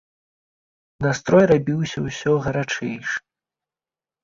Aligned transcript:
Настрой 1.07 1.45
рабіўся 1.51 1.97
ўсё 2.07 2.31
гарачэйшы. 2.49 3.17